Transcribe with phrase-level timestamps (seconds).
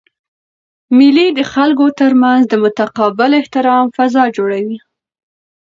[0.97, 4.77] مېلې د خلکو ترمنځ د متقابل احترام فضا جوړوي.